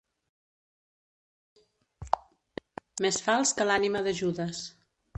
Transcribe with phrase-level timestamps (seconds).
[3.07, 4.69] Més fals que l'ànima de Judes.